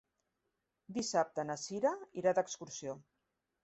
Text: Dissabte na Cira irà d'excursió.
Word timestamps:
Dissabte 0.95 1.47
na 1.51 1.59
Cira 1.67 1.95
irà 2.25 2.37
d'excursió. 2.43 3.01